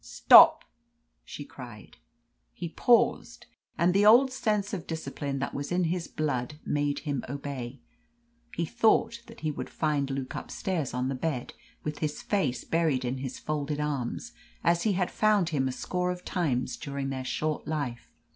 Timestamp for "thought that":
8.65-9.41